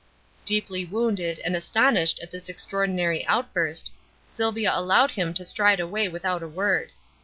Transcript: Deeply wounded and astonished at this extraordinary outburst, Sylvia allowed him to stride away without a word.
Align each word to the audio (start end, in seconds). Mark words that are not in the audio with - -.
Deeply 0.45 0.83
wounded 0.83 1.37
and 1.45 1.55
astonished 1.55 2.19
at 2.23 2.31
this 2.31 2.49
extraordinary 2.49 3.23
outburst, 3.27 3.91
Sylvia 4.25 4.71
allowed 4.73 5.11
him 5.11 5.31
to 5.35 5.45
stride 5.45 5.79
away 5.79 6.07
without 6.07 6.41
a 6.41 6.47
word. 6.47 6.89